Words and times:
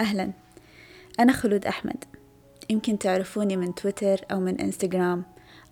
أهلا. 0.00 0.32
أنا 1.20 1.32
خلود 1.32 1.66
أحمد. 1.66 2.04
يمكن 2.70 2.98
تعرفوني 2.98 3.56
من 3.56 3.74
تويتر 3.74 4.20
أو 4.32 4.40
من 4.40 4.60
إنستغرام 4.60 5.24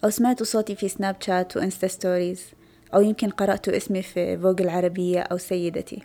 أو 0.04 0.10
سمعتوا 0.10 0.46
صوتي 0.46 0.76
في 0.76 0.88
سناب 0.88 1.16
شات 1.20 1.56
وإنستا 1.56 1.86
ستوريز 1.86 2.46
أو 2.94 3.00
يمكن 3.00 3.30
قرأتوا 3.30 3.76
اسمي 3.76 4.02
في 4.02 4.38
فوغ 4.38 4.60
العربية 4.60 5.20
أو 5.20 5.36
سيدتي. 5.36 6.02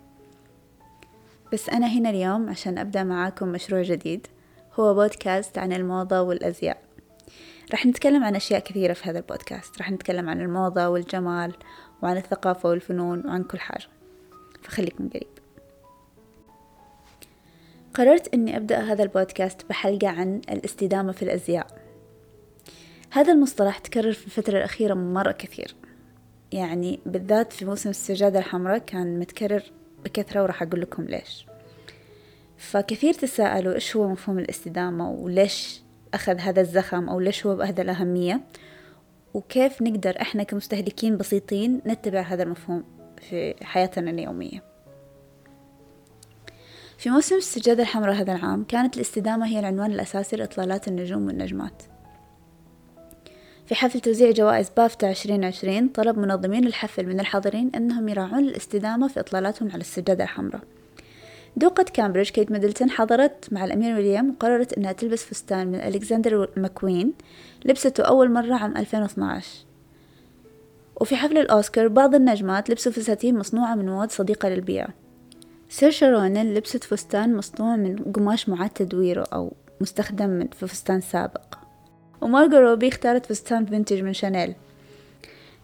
بس 1.54 1.70
أنا 1.70 1.88
هنا 1.88 2.10
اليوم 2.10 2.50
عشان 2.50 2.78
أبدأ 2.78 3.04
معاكم 3.04 3.48
مشروع 3.48 3.82
جديد 3.82 4.28
هو 4.74 4.94
بودكاست 4.94 5.58
عن 5.58 5.74
الموضة 5.74 6.22
والأزياء. 6.22 6.82
رح 7.74 7.86
نتكلم 7.86 8.24
عن 8.24 8.36
أشياء 8.36 8.60
كثيرة 8.60 8.94
في 8.94 9.10
هذا 9.10 9.20
البودكاست. 9.20 9.80
رح 9.80 9.92
نتكلم 9.92 10.30
عن 10.30 10.42
الموضة 10.42 10.88
والجمال 10.88 11.54
وعن 12.02 12.18
الثقافة 12.18 12.70
والفنون 12.70 13.28
وعن 13.28 13.44
كل 13.44 13.60
حاجة. 13.60 13.88
فخليكم 14.62 15.10
قريب. 15.10 15.41
قررت 18.02 18.34
أني 18.34 18.58
أبدأ 18.58 18.80
هذا 18.80 19.04
البودكاست 19.04 19.70
بحلقة 19.70 20.08
عن 20.08 20.42
الاستدامة 20.50 21.12
في 21.12 21.22
الأزياء. 21.22 21.68
هذا 23.12 23.34
المصطلح 23.34 23.78
تكرر 23.78 24.12
في 24.12 24.26
الفترة 24.26 24.58
الأخيرة 24.58 24.94
مرة 24.94 25.32
كثير. 25.32 25.76
يعني 26.52 27.00
بالذات 27.06 27.54
في 27.54 27.66
موسم 27.66 27.90
السجادة 27.90 28.40
الحمراء 28.40 28.78
كان 28.78 29.20
متكرر 29.20 29.64
بكثرة 30.04 30.44
وراح 30.44 30.62
أقول 30.62 30.82
لكم 30.82 31.04
ليش. 31.04 31.46
فكثير 32.58 33.14
تساءلوا 33.14 33.74
إيش 33.74 33.96
هو 33.96 34.08
مفهوم 34.10 34.40
الاستدامة 34.40 35.12
وليش 35.12 35.82
أخذ 36.14 36.38
هذا 36.38 36.62
الزخم 36.62 37.10
أو 37.10 37.20
ليش 37.20 37.46
هو 37.46 37.56
بهذا 37.56 37.82
الأهمية 37.82 38.42
وكيف 39.34 39.82
نقدر 39.82 40.22
إحنا 40.22 40.44
كمستهلكين 40.44 41.18
بسيطين 41.18 41.82
نتبع 41.88 42.22
هذا 42.22 42.44
المفهوم 42.44 42.84
في 43.18 43.56
حياتنا 43.64 44.12
اليومية. 44.12 44.71
في 47.02 47.10
موسم 47.10 47.36
السجادة 47.36 47.84
الحمراء 47.84 48.16
هذا 48.16 48.36
العام 48.36 48.64
كانت 48.64 48.96
الاستدامة 48.96 49.48
هي 49.48 49.60
العنوان 49.60 49.92
الأساسي 49.92 50.36
لإطلالات 50.36 50.88
النجوم 50.88 51.28
والنجمات. 51.28 51.84
في 53.66 53.76
حفل 53.76 54.00
توزيع 54.00 54.32
جوائز 54.32 54.70
بافتا 54.78 55.10
2020 55.10 55.88
طلب 55.88 56.18
منظمين 56.18 56.68
الحفل 56.68 57.06
من 57.06 57.20
الحاضرين 57.20 57.72
أنهم 57.76 58.10
يراعون 58.10 58.40
الاستدامة 58.40 59.08
في 59.08 59.20
إطلالاتهم 59.20 59.72
على 59.72 59.82
السجادة 59.82 60.24
الحمراء. 60.24 60.62
دوقة 61.56 61.84
كامبريدج 61.84 62.30
كيت 62.30 62.52
ميدلتون 62.52 62.90
حضرت 62.90 63.54
مع 63.54 63.66
الأمير 63.66 63.96
ويليام 63.96 64.30
وقررت 64.30 64.74
أنها 64.74 64.92
تلبس 64.92 65.26
فستان 65.26 65.68
من 65.68 65.76
ألكسندر 65.76 66.50
ماكوين 66.58 67.14
لبسته 67.66 68.04
أول 68.04 68.32
مرة 68.32 68.56
عام 68.56 68.78
2012 68.78 69.48
وفي 71.02 71.16
حفل 71.16 71.38
الأوسكار 71.38 71.88
بعض 71.88 72.16
النجمات 72.16 72.70
لبسوا 72.70 72.92
فساتين 72.92 73.38
مصنوعة 73.38 73.76
من 73.76 73.86
مواد 73.86 74.12
صديقة 74.12 74.50
للبيئة. 74.50 75.01
سيرشا 75.72 76.10
رونن 76.10 76.54
لبست 76.54 76.84
فستان 76.84 77.36
مصنوع 77.36 77.76
من 77.76 77.96
قماش 77.96 78.50
معاد 78.50 78.70
تدويره 78.70 79.28
أو 79.34 79.54
مستخدم 79.82 80.48
في 80.48 80.68
فستان 80.68 81.02
سابق. 81.02 81.56
ومارجو 82.22 82.58
روبي 82.58 82.88
اختارت 82.88 83.26
فستان 83.26 83.66
vintage 83.66 84.02
من 84.02 84.14
شانيل. 84.14 84.56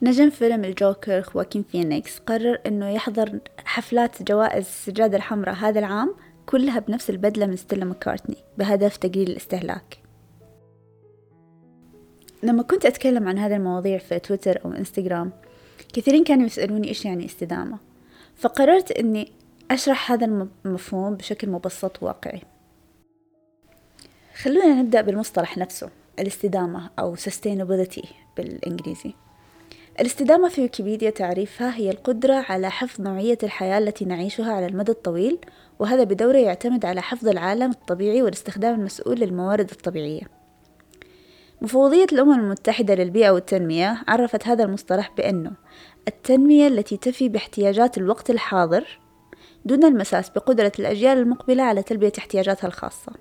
نجم 0.02 0.30
فيلم 0.30 0.66
الجوكر 0.66 1.22
خواكين 1.22 1.63
فينيكس 1.63 2.19
قرر 2.19 2.59
إنه 2.66 2.89
يحضر 2.89 3.39
حفلات 3.66 4.23
جوائز 4.23 4.66
السجادة 4.66 5.17
الحمراء 5.17 5.55
هذا 5.55 5.80
العام 5.80 6.16
كلها 6.45 6.80
بنفس 6.80 7.09
البدلة 7.09 7.45
من 7.45 7.55
ستيلا 7.55 7.85
ماكارتني 7.85 8.38
بهدف 8.58 8.97
تقليل 8.97 9.30
الاستهلاك. 9.30 9.97
لما 12.44 12.63
كنت 12.63 12.85
أتكلم 12.85 13.28
عن 13.28 13.38
هذه 13.38 13.55
المواضيع 13.55 13.97
في 13.97 14.19
تويتر 14.19 14.66
أو 14.66 14.72
إنستغرام 14.72 15.31
كثيرين 15.94 16.23
كانوا 16.23 16.45
يسألوني 16.45 16.88
إيش 16.88 17.05
يعني 17.05 17.25
استدامة. 17.25 17.78
فقررت 18.35 18.91
أني 18.91 19.31
أشرح 19.72 20.12
هذا 20.12 20.26
المفهوم 20.66 21.16
بشكل 21.16 21.50
مبسط 21.50 22.04
وواقعي. 22.04 22.42
خلونا 24.42 24.82
نبدأ 24.82 25.02
بالمصطلح 25.02 25.58
نفسه 25.58 25.90
الاستدامة 26.20 26.90
أو 27.00 27.16
sustainability 27.16 28.08
بالإنجليزي. 28.38 29.14
الاستدامة 30.00 30.50
في 30.50 30.62
ويكيبيديا 30.62 31.09
تعريفها 31.09 31.75
هي 31.75 31.91
القدرة 31.91 32.46
على 32.50 32.72
حفظ 32.72 33.02
نوعية 33.02 33.38
الحياة 33.44 33.78
التي 33.78 34.06
نعيشها 34.06 34.53
على 34.53 34.66
المدى 34.66 34.91
الطويل 34.91 35.38
وهذا 35.80 36.03
بدوره 36.03 36.38
يعتمد 36.38 36.86
على 36.86 37.02
حفظ 37.02 37.28
العالم 37.28 37.72
الطبيعي 37.72 38.22
والاستخدام 38.22 38.80
المسؤول 38.80 39.20
للموارد 39.20 39.70
الطبيعية. 39.72 40.24
مفوضية 41.62 42.08
الأمم 42.12 42.40
المتحدة 42.40 42.96
للبيئة 42.96 43.30
والتنمية 43.30 44.03
عرفت 44.08 44.47
هذا 44.47 44.64
المصطلح 44.64 45.12
بأنه 45.18 45.52
التنمية 46.08 46.68
التي 46.68 46.97
تفي 46.97 47.30
باحتياجات 47.30 47.97
الوقت 47.97 48.30
الحاضر 48.30 49.00
دون 49.67 49.83
المساس 49.83 50.29
بقدرة 50.29 50.72
الأجيال 50.79 51.17
المقبلة 51.17 51.63
على 51.63 51.83
تلبية 51.83 52.11
احتياجاتها 52.17 52.67
الخاصة. 52.67 53.11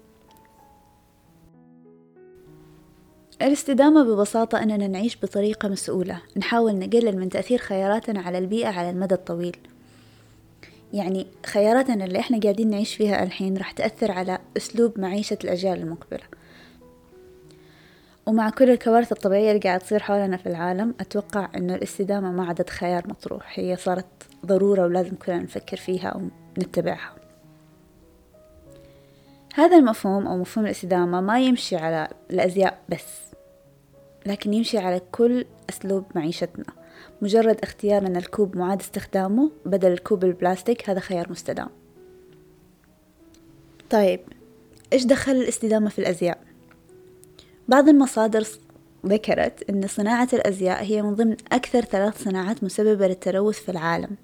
الاستدامة 3.42 4.02
ببساطة 4.02 4.62
أننا 4.62 4.88
نعيش 4.88 5.16
بطريقة 5.16 5.68
مسؤولة 5.68 6.22
نحاول 6.36 6.78
نقلل 6.78 7.18
من 7.18 7.28
تأثير 7.28 7.58
خياراتنا 7.58 8.20
على 8.20 8.38
البيئة 8.38 8.68
على 8.68 8.90
المدى 8.90 9.14
الطويل. 9.14 9.56
يعني 10.92 11.26
خياراتنا 11.46 12.04
اللي 12.04 12.18
إحنا 12.18 12.40
قاعدين 12.40 12.70
نعيش 12.70 12.94
فيها 12.94 13.22
الحين 13.22 13.56
راح 13.56 13.72
تأثر 13.72 14.12
على 14.12 14.38
أسلوب 14.56 15.00
معيشة 15.00 15.38
الأجيال 15.44 15.78
المقبلة. 15.78 16.24
ومع 18.26 18.50
كل 18.50 18.70
الكوارث 18.70 19.12
الطبيعية 19.12 19.50
اللي 19.50 19.60
قاعد 19.60 19.80
تصير 19.80 20.02
حولنا 20.02 20.36
في 20.36 20.46
العالم 20.46 20.94
أتوقع 21.00 21.48
أنه 21.56 21.74
الاستدامة 21.74 22.32
ما 22.32 22.44
عادت 22.46 22.70
خيار 22.70 23.08
مطروح. 23.08 23.58
هي 23.58 23.76
صارت 23.76 24.06
ضرورة 24.46 24.82
ولازم 24.82 25.14
كلنا 25.14 25.42
نفكر 25.42 25.76
فيها 25.76 26.20
ونتبعها. 26.58 27.14
هذا 29.54 29.76
المفهوم 29.76 30.26
أو 30.26 30.36
مفهوم 30.36 30.66
الاستدامة 30.66 31.20
ما 31.20 31.40
يمشي 31.40 31.76
على 31.76 32.08
الأزياء 32.30 32.78
بس 32.88 33.04
لكن 34.26 34.54
يمشي 34.54 34.78
على 34.78 35.00
كل 35.12 35.44
أسلوب 35.70 36.04
معيشتنا. 36.14 36.64
مجرد 37.22 37.60
اختيارنا 37.62 38.18
الكوب 38.18 38.56
معاد 38.56 38.80
استخدامه 38.80 39.50
بدل 39.66 39.92
الكوب 39.92 40.24
البلاستيك 40.24 40.90
هذا 40.90 41.00
خيار 41.00 41.30
مستدام. 41.30 41.68
طيب 43.90 44.20
إيش 44.92 45.04
دخل 45.04 45.32
الاستدامة 45.32 45.88
في 45.88 45.98
الأزياء؟ 45.98 46.45
بعض 47.68 47.88
المصادر 47.88 48.46
ذكرت 49.06 49.70
أن 49.70 49.86
صناعة 49.86 50.28
الأزياء 50.32 50.84
هي 50.84 51.02
من 51.02 51.14
ضمن 51.14 51.36
أكثر 51.52 51.80
ثلاث 51.80 52.24
صناعات 52.24 52.64
مسببة 52.64 53.08
للتلوث 53.08 53.58
في 53.58 53.68
العالم. 53.68 54.16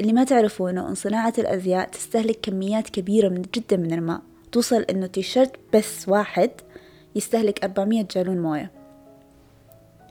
اللي 0.00 0.12
ما 0.12 0.24
تعرفونه 0.24 0.88
أن 0.88 0.94
صناعة 0.94 1.32
الأزياء 1.38 1.88
تستهلك 1.88 2.38
كميات 2.42 2.90
كبيرة 2.90 3.28
من 3.28 3.42
جدا 3.54 3.76
من 3.76 3.92
الماء. 3.92 4.20
توصل 4.52 4.82
أنه 4.82 5.06
تيشيرت 5.06 5.52
بس 5.74 6.08
واحد 6.08 6.50
يستهلك 7.14 7.64
400 7.64 8.06
جالون 8.10 8.38
موية. 8.38 8.70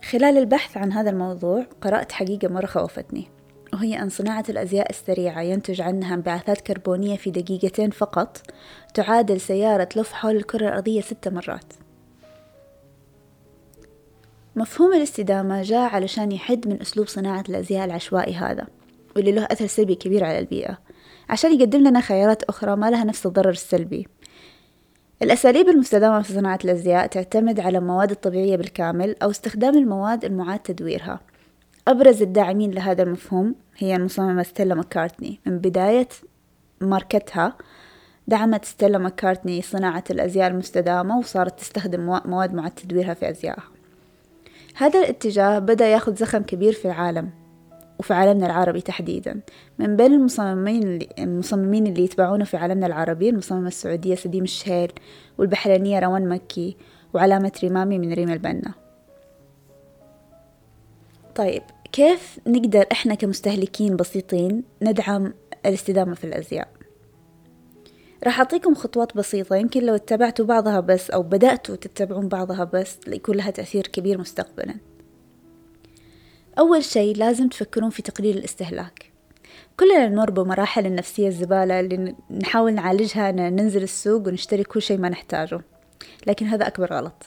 خلال 0.09 0.38
البحث 0.38 0.78
عن 0.78 0.92
هذا 0.92 1.09
الموضوع 1.09 1.66
قرأت 1.81 2.12
حقيقة 2.12 2.47
مرة 2.47 2.66
خوفتني 2.66 3.28
وهي 3.74 4.02
أن 4.02 4.09
صناعة 4.09 4.44
الأزياء 4.50 4.90
السريعة 4.90 5.42
ينتج 5.42 5.81
عنها 5.81 6.16
انبعاثات 6.16 6.62
كربونية 6.62 7.18
في 7.18 7.31
دقيقتين 7.31 7.90
فقط 7.90 8.38
تعادل 8.94 9.42
سيارة 9.42 9.84
تلف 9.84 10.13
حول 10.13 10.36
الكرة 10.36 10.68
الأرضية 10.68 11.02
ست 11.02 11.28
مرات. 11.28 11.74
مفهوم 14.56 14.94
الاستدامة 14.94 15.62
جاء 15.62 15.96
علشان 15.96 16.31
يحد 16.31 16.68
من 16.68 16.81
أسلوب 16.81 17.08
صناعة 17.08 17.44
الأزياء 17.50 17.86
العشوائي 17.86 18.34
هذا 18.34 18.68
واللي 19.16 19.31
له 19.31 19.44
أثر 19.52 19.68
سلبي 19.68 19.96
كبير 19.96 20.24
على 20.24 20.40
البيئة. 20.40 20.78
عشان 21.30 21.59
يقدم 21.59 21.80
لنا 21.80 22.02
خيارات 22.02 22.44
أخرى 22.44 22.75
ما 22.75 22.90
لها 22.90 23.03
نفس 23.03 23.25
الضرر 23.25 23.50
السلبي. 23.50 24.08
الأساليب 25.22 25.69
المستدامة 25.69 26.22
في 26.22 26.34
صناعة 26.34 26.59
الأزياء 26.66 27.08
تعتمد 27.08 27.59
على 27.59 27.78
المواد 27.78 28.12
الطبيعية 28.12 28.56
بالكامل 28.56 29.16
أو 29.24 29.30
استخدام 29.30 29.78
المواد 29.78 30.25
المعاد 30.25 30.59
تدويرها. 30.59 31.19
أبرز 31.88 32.22
الداعمين 32.22 32.72
لهذا 32.72 33.03
المفهوم 33.03 33.56
هي 33.78 33.96
المصممة 33.96 34.44
ستيلا 34.44 34.75
ماكارتني. 34.75 35.40
من 35.46 35.58
بداية 35.58 36.09
ماركتها 36.81 37.58
دعمت 38.28 38.66
ستيلا 38.66 38.97
ماكارتني 38.97 39.62
صناعة 39.62 40.04
الأزياء 40.10 40.48
المستدامة 40.51 41.18
وصارت 41.18 41.60
تستخدم 41.60 42.22
مواد 42.25 42.54
معاد 42.54 42.72
تدويرها 42.72 43.13
في 43.13 43.30
أزيائها. 43.30 43.63
هذا 44.75 45.00
الاتجاه 45.00 45.60
بدأ 45.60 45.88
ياخذ 45.88 46.16
زخم 46.16 46.44
كبير 46.44 46.74
في 46.74 46.86
العالم 46.86 47.30
وفي 48.00 48.14
عالمنا 48.14 48.46
العربي 48.46 48.81
تحديدا. 48.81 49.40
من 49.80 49.96
بين 49.96 50.14
المصممين 50.14 50.84
اللي 50.84 51.10
المصممين 51.20 51.88
اللي 51.88 52.04
يتبعونه 52.04 52.44
في 52.44 52.58
عالمنا 52.58 52.88
العربي 52.88 53.30
المصممة 53.30 53.68
السعودية 53.68 54.16
سديم 54.16 54.44
الشهيل 54.44 54.92
والبحرينية 55.38 56.00
روان 56.00 56.30
مكي 56.30 56.78
وعلامة 57.14 57.52
ريمامي 57.64 58.00
من 58.00 58.14
ريم 58.14 58.30
البنا. 58.31 58.74
طيب 61.36 61.64
كيف 61.92 62.40
نقدر 62.48 62.86
إحنا 62.92 63.16
كمستهلكين 63.16 63.96
بسيطين 63.96 64.64
ندعم 64.81 65.34
الاستدامة 65.66 66.14
في 66.14 66.24
الأزياء؟ 66.24 66.68
راح 68.24 68.40
أعطيكم 68.40 68.75
خطوات 68.75 69.18
بسيطة 69.18 69.56
يمكن 69.56 69.84
لو 69.86 69.96
اتبعتوا 69.96 70.46
بعضها 70.46 70.80
بس 70.80 71.10
أو 71.10 71.24
بدأتوا 71.24 71.75
تتبعون 71.75 72.28
بعضها 72.28 72.64
بس 72.64 72.98
يكون 73.08 73.36
لها 73.36 73.52
تأثير 73.52 73.88
كبير 73.88 74.18
مستقبلا. 74.18 74.75
أول 76.60 76.84
شيء 76.84 77.16
لازم 77.16 77.50
تفكرون 77.50 77.90
في 77.90 78.02
تقليل 78.02 78.38
الاستهلاك. 78.38 79.12
كلنا 79.80 80.08
نمر 80.08 80.31
بمراحل 80.31 80.86
النفسية 80.86 81.28
الزبالة 81.28 81.80
اللي 81.80 82.16
نحاول 82.31 82.74
نعالجها 82.74 83.31
ننزل 83.31 83.84
السوق 83.84 84.28
ونشتري 84.28 84.64
كل 84.64 84.81
شيء 84.81 84.98
ما 84.98 85.10
نحتاجه. 85.10 85.62
لكن 86.28 86.46
هذا 86.46 86.68
أكبر 86.68 86.94
غلط. 86.94 87.24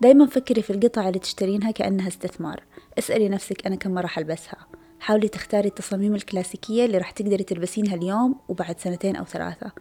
دايما 0.00 0.26
فكري 0.26 0.62
في 0.62 0.70
القطع 0.70 1.08
اللي 1.08 1.18
تشترينها 1.18 1.70
كأنها 1.70 2.08
استثمار. 2.08 2.62
اسألي 2.98 3.28
نفسك 3.28 3.66
أنا 3.66 3.76
كم 3.76 3.90
مرة 3.90 4.10
ألبسها. 4.18 4.66
حاولي 5.04 5.28
تختاري 5.28 5.68
التصاميم 5.68 6.14
الكلاسيكية 6.14 6.84
اللي 6.84 6.98
راح 6.98 7.10
تقدري 7.10 7.44
تلبسينها 7.44 7.94
اليوم 7.94 8.36
وبعد 8.48 8.80
سنتين 8.80 9.16
أو 9.16 9.24
ثلاثة. 9.24 9.72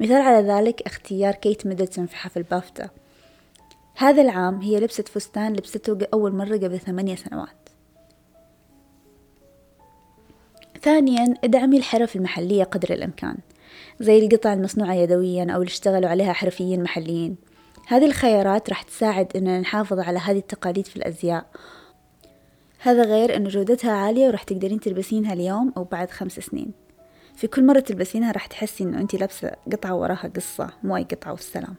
مثال 0.00 0.16
على 0.16 0.48
ذلك 0.48 0.82
اختيار 0.82 1.34
كيت 1.34 1.66
ميدلتون 1.66 2.06
في 2.06 2.16
حفل 2.16 2.42
بافتا 2.42 2.90
هذا 3.96 4.22
العام 4.22 4.60
هي 4.60 4.80
لبست 4.80 5.08
فستان 5.08 5.52
لبسته 5.52 6.06
أول 6.14 6.34
مرة 6.34 6.56
قبل 6.56 6.78
ثمانية 6.78 7.14
سنوات. 7.14 7.68
ثانيا 10.82 11.34
ادعمي 11.44 11.76
الحرف 11.76 12.16
المحلية 12.16 12.64
قدر 12.64 12.94
الإمكان 12.94 13.36
زي 14.00 14.18
القطع 14.18 14.52
المصنوعة 14.52 14.94
يدويا 14.94 15.46
أو 15.50 15.62
اللي 15.62 15.70
اشتغلوا 15.70 16.10
عليها 16.10 16.32
حرفيين 16.32 16.82
محليين. 16.82 17.36
هذه 17.86 18.06
الخيارات 18.06 18.70
راح 18.70 18.82
تساعد 18.82 19.36
إننا 19.36 19.60
نحافظ 19.60 19.98
على 19.98 20.18
هذه 20.18 20.38
التقاليد 20.38 20.86
في 20.86 20.96
الأزياء. 20.96 21.46
هذا 22.78 23.02
غير 23.02 23.36
أن 23.36 23.44
جودتها 23.44 23.92
عالية 23.92 24.26
وراح 24.26 24.42
تقدرين 24.42 24.80
تلبسينها 24.80 25.32
اليوم 25.32 25.72
أو 25.76 25.84
بعد 25.84 26.10
خمس 26.10 26.32
سنين. 26.32 26.72
في 27.34 27.46
كل 27.46 27.66
مرة 27.66 27.80
تلبسينها 27.80 28.32
راح 28.32 28.46
تحسي 28.46 28.84
إنه 28.84 29.00
أنت 29.00 29.14
لابسة 29.14 29.52
قطعة 29.72 29.94
وراها 29.94 30.30
قصة 30.36 30.70
مو 30.82 30.96
أي 30.96 31.02
قطعة 31.02 31.30
والسلام. 31.30 31.74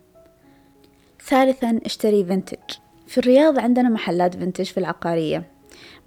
ثالثا 1.26 1.80
اشتري 1.86 2.26
فينتج 2.26 2.78
في 3.08 3.18
الرياض 3.18 3.60
عندنا 3.60 3.90
محلات 3.90 4.36
فينتج 4.36 4.66
في 4.66 4.78
العقارية. 4.78 5.52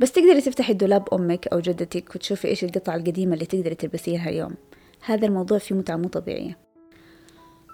بس 0.00 0.12
تقدري 0.12 0.40
تفتحي 0.40 0.72
دولاب 0.72 1.14
أمك 1.14 1.48
أو 1.48 1.60
جدتك 1.60 2.16
وتشوفي 2.16 2.48
إيش 2.48 2.64
القطع 2.64 2.94
القديمة 2.94 3.34
اللي 3.34 3.46
تقدري 3.46 3.74
تلبسيها 3.74 4.28
اليوم. 4.28 4.54
هذا 5.04 5.26
الموضوع 5.26 5.58
فيه 5.58 5.74
متعة 5.74 5.96
مو 5.96 6.08
طبيعية. 6.08 6.58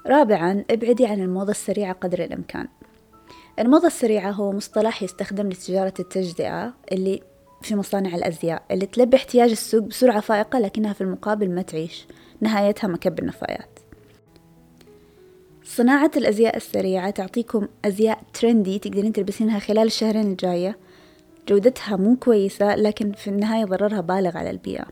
رابعا 0.06 0.64
ابعدي 0.70 1.06
عن 1.06 1.20
الموضة 1.20 1.50
السريعة 1.50 1.92
قدر 1.92 2.24
الإمكان. 2.24 2.68
الموضة 3.58 3.86
السريعة 3.86 4.30
هو 4.30 4.52
مصطلح 4.52 5.02
يستخدم 5.02 5.48
لتجارة 5.48 5.94
التجزئة 6.00 6.74
اللي 6.92 7.20
في 7.62 7.76
مصانع 7.76 8.14
الأزياء 8.14 8.62
اللي 8.70 8.86
تلبي 8.86 9.16
احتياج 9.16 9.50
السوق 9.50 9.82
بسرعة 9.82 10.20
فائقة 10.20 10.58
لكنها 10.58 10.92
في 10.92 11.00
المقابل 11.00 11.50
ما 11.50 11.62
تعيش. 11.62 12.06
نهايتها 12.40 12.88
مكب 12.88 13.18
النفايات. 13.18 13.78
صناعة 15.64 16.10
الأزياء 16.16 16.56
السريعة 16.56 17.10
تعطيكم 17.10 17.68
أزياء 17.84 18.22
ترندي 18.32 18.78
تقدرين 18.78 19.12
تلبسينها 19.12 19.58
خلال 19.58 19.86
الشهرين 19.86 20.30
الجاية. 20.30 20.78
جودتها 21.48 21.96
مو 21.96 22.16
كويسة 22.16 22.74
لكن 22.76 23.12
في 23.12 23.28
النهاية 23.28 23.64
ضررها 23.64 24.00
بالغ 24.00 24.36
على 24.36 24.50
البيئة. 24.50 24.84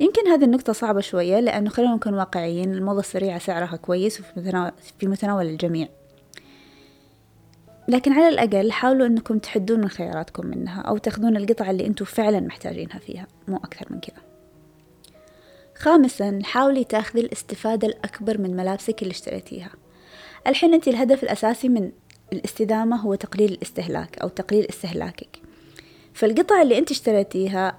يمكن 0.00 0.28
هذه 0.28 0.44
النقطة 0.44 0.72
صعبة 0.72 1.00
شوية 1.00 1.40
لأنه 1.40 1.70
خلينا 1.70 1.94
نكون 1.94 2.14
واقعيين 2.14 2.74
الموضة 2.74 3.00
السريعة 3.00 3.38
سعرها 3.38 3.76
كويس 3.76 4.20
وفي 4.20 5.06
متناول, 5.06 5.46
الجميع. 5.46 5.88
لكن 7.90 8.12
على 8.12 8.28
الأقل 8.28 8.72
حاولوا 8.72 9.06
أنكم 9.06 9.38
تحدون 9.38 9.80
من 9.80 9.88
خياراتكم 9.88 10.46
منها 10.46 10.80
أو 10.82 10.96
تأخذون 10.96 11.36
القطع 11.36 11.70
اللي 11.70 11.86
أنتم 11.86 12.04
فعلا 12.04 12.40
محتاجينها 12.40 12.98
فيها 12.98 13.26
مو 13.48 13.56
أكثر 13.56 13.86
من 13.90 14.00
كذا. 14.00 14.22
خامسا 15.74 16.38
حاولي 16.42 16.84
تأخذي 16.84 17.20
الاستفادة 17.20 17.88
الأكبر 17.88 18.38
من 18.38 18.56
ملابسك 18.56 19.02
اللي 19.02 19.12
اشتريتيها. 19.12 19.70
الحين 20.46 20.74
أنت 20.74 20.88
الهدف 20.88 21.22
الأساسي 21.22 21.68
من 21.68 21.92
الاستدامة 22.32 22.96
هو 22.96 23.14
تقليل 23.14 23.52
الاستهلاك 23.52 24.18
أو 24.18 24.28
تقليل 24.28 24.66
استهلاكك. 24.68 25.38
فالقطع 26.12 26.62
اللي 26.62 26.78
أنت 26.78 26.90
اشتريتيها 26.90 27.78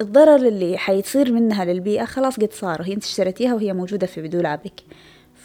الضرر 0.00 0.48
اللي 0.48 0.78
حيصير 0.78 1.32
منها 1.32 1.64
للبيئة 1.64 2.04
خلاص 2.04 2.36
قد 2.36 2.52
صار 2.52 2.82
هي 2.82 2.92
أنت 2.92 3.04
اشتريتيها 3.04 3.54
وهي 3.54 3.72
موجودة 3.72 4.06
في 4.06 4.28
دولابك 4.28 4.80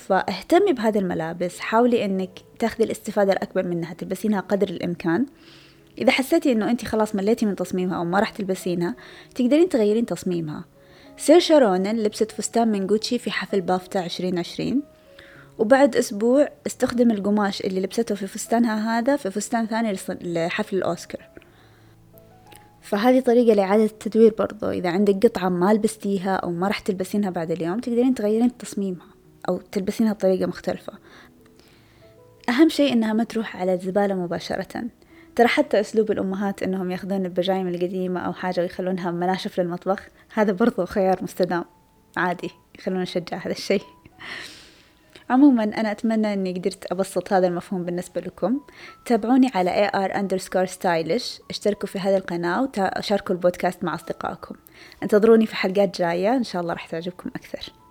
فاهتمي 0.07 0.73
بهذه 0.73 0.99
الملابس 0.99 1.59
حاولي 1.59 2.05
إنك 2.05 2.29
تاخذي 2.59 2.83
الاستفادة 2.83 3.33
الأكبر 3.33 3.67
منها 3.67 3.93
تلبسينها 3.93 4.39
قدر 4.39 4.69
الإمكان. 4.69 5.25
إذا 5.97 6.11
حسيتي 6.11 6.51
إنه 6.51 6.71
أنت 6.71 6.85
خلاص 6.85 7.15
مليتي 7.15 7.45
من 7.45 7.55
تصميمها 7.55 7.97
أو 7.97 8.03
ما 8.03 8.19
راح 8.19 8.29
تلبسينها 8.29 8.95
تقدرين 9.35 9.69
تغيرين 9.69 10.05
تصميمها. 10.05 10.65
سير 11.17 11.39
شارونن 11.39 11.99
لبست 11.99 12.31
فستان 12.31 12.67
من 12.67 12.87
جوتشي 12.87 13.17
في 13.19 13.31
حفل 13.31 13.61
بافتا 13.61 13.99
عشرين 13.99 14.39
عشرين. 14.39 14.83
وبعد 15.57 15.95
أسبوع 15.95 16.49
استخدم 16.67 17.11
القماش 17.11 17.61
اللي 17.61 17.81
لبسته 17.81 18.15
في 18.15 18.27
فستانها 18.27 18.99
هذا 18.99 19.15
في 19.15 19.31
فستان 19.31 19.67
ثاني 19.67 19.97
لحفل 20.21 20.77
الأوسكار. 20.77 21.29
فهذه 22.81 23.19
طريقة 23.19 23.53
لإعادة 23.53 23.85
التدوير 23.85 24.33
برضو. 24.39 24.69
إذا 24.69 24.89
عندك 24.89 25.25
قطعة 25.25 25.49
ما 25.49 25.73
لبستيها 25.73 26.35
أو 26.35 26.51
ما 26.51 26.67
راح 26.67 26.79
تلبسينها 26.79 27.29
بعد 27.29 27.51
اليوم 27.51 27.79
تقدرين 27.79 28.13
تغيرين 28.13 28.57
تصميمها. 28.57 29.12
أو 29.49 29.57
تلبسينها 29.57 30.13
بطريقة 30.13 30.45
مختلفة. 30.45 30.93
أهم 32.49 32.69
شيء 32.69 32.93
إنها 32.93 33.13
ما 33.13 33.23
تروح 33.23 33.57
على 33.57 33.73
الزبالة 33.73 34.15
مباشرة. 34.15 34.83
ترى 35.35 35.47
حتى 35.47 35.79
أسلوب 35.79 36.11
الأمهات 36.11 36.63
إنهم 36.63 36.91
يأخذون 36.91 37.25
البجايم 37.25 37.67
القديمة 37.67 38.19
أو 38.19 38.33
حاجة 38.33 38.61
ويخلونها 38.61 39.11
مناشف 39.11 39.59
للمطبخ 39.59 40.07
هذا 40.33 40.51
برضو 40.51 40.85
خيار 40.85 41.23
مستدام. 41.23 41.65
عادي 42.17 42.51
يخلونا 42.79 43.01
نشجع 43.01 43.37
هذا 43.37 43.51
الشيء. 43.51 43.83
عموما 45.29 45.63
أنا 45.63 45.91
أتمنى 45.91 46.33
أني 46.33 46.53
قدرت 46.53 46.91
أبسط 46.91 47.33
هذا 47.33 47.47
المفهوم 47.47 47.83
بالنسبة 47.83 48.21
لكم. 48.21 48.61
تابعوني 49.05 49.51
على 49.55 49.91
ar 49.95 50.11
underscore 50.15 50.69
stylish. 50.73 51.41
اشتركوا 51.49 51.87
في 51.87 51.99
هذه 51.99 52.17
القناة 52.17 52.69
وشاركوا 52.97 53.35
البودكاست 53.35 53.83
مع 53.83 53.95
أصدقائكم. 53.95 54.55
انتظروني 55.03 55.45
في 55.45 55.55
حلقات 55.55 55.97
جاية. 55.97 56.35
إن 56.35 56.43
شاء 56.43 56.61
الله 56.61 56.73
راح 56.73 56.85
تعجبكم 56.85 57.29
أكثر. 57.35 57.82